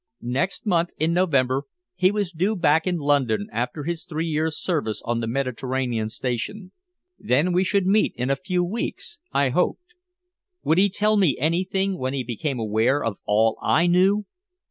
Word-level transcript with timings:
Next 0.33 0.65
month, 0.65 0.89
in 0.97 1.13
November, 1.13 1.65
he 1.93 2.09
was 2.09 2.31
due 2.31 2.55
back 2.55 2.87
in 2.87 2.97
London 2.97 3.47
after 3.51 3.83
his 3.83 4.03
three 4.03 4.25
years' 4.25 4.57
service 4.57 4.99
on 5.05 5.19
the 5.19 5.27
Mediterranean 5.27 6.09
station. 6.09 6.71
Then 7.19 7.53
we 7.53 7.63
should 7.63 7.85
meet 7.85 8.15
in 8.15 8.31
a 8.31 8.35
few 8.35 8.63
weeks 8.63 9.19
I 9.31 9.49
hoped. 9.49 9.93
Would 10.63 10.79
he 10.79 10.89
tell 10.89 11.17
me 11.17 11.37
anything 11.37 11.99
when 11.99 12.15
he 12.15 12.23
became 12.23 12.57
aware 12.59 13.03
of 13.03 13.19
all 13.25 13.59
I 13.61 13.85
knew? 13.85 14.25